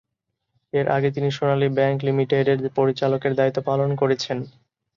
এর 0.73 0.87
আগে 0.91 1.09
তিনি 1.11 1.29
সোনালী 1.31 1.67
ব্যাংক 1.77 1.97
লিমিটেডের 2.07 2.59
পরিচালকের 2.77 3.33
দায়িত্ব 3.35 3.59
পালন 3.69 3.89
করেছেন। 3.95 4.37